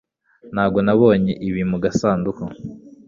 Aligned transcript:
Ntabwo 0.53 0.79
nabonye 0.85 1.33
ibiri 1.45 1.63
mu 1.71 1.77
gasanduku 1.83 2.43